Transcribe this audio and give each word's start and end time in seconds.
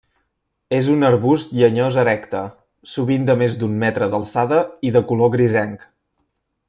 És 0.75 0.87
un 0.93 1.03
arbust 1.09 1.51
llenyós 1.59 1.99
erecte, 2.03 2.41
sovint 2.93 3.29
de 3.29 3.37
més 3.43 3.59
d'un 3.65 3.77
metre 3.85 4.09
d'alçada 4.15 4.59
i 4.91 4.95
de 4.97 5.05
color 5.13 5.31
grisenc. 5.37 5.87